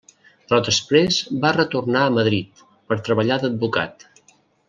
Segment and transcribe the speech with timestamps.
[0.51, 4.09] Però després va retornar a Madrid per treballar d'advocat.